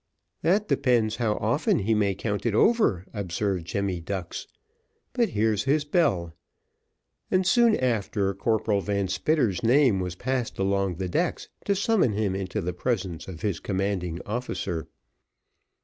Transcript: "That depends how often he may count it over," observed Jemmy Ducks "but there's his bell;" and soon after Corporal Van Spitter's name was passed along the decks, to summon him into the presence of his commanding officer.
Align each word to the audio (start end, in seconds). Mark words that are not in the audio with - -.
"That 0.41 0.67
depends 0.67 1.17
how 1.17 1.33
often 1.35 1.77
he 1.77 1.93
may 1.93 2.15
count 2.15 2.47
it 2.47 2.55
over," 2.55 3.05
observed 3.13 3.67
Jemmy 3.67 3.99
Ducks 4.01 4.47
"but 5.13 5.35
there's 5.35 5.65
his 5.65 5.85
bell;" 5.85 6.33
and 7.29 7.45
soon 7.45 7.75
after 7.77 8.33
Corporal 8.33 8.81
Van 8.81 9.07
Spitter's 9.09 9.61
name 9.61 9.99
was 9.99 10.15
passed 10.15 10.57
along 10.57 10.95
the 10.95 11.07
decks, 11.07 11.49
to 11.65 11.75
summon 11.75 12.13
him 12.13 12.33
into 12.33 12.61
the 12.61 12.73
presence 12.73 13.27
of 13.27 13.43
his 13.43 13.59
commanding 13.59 14.19
officer. 14.25 14.87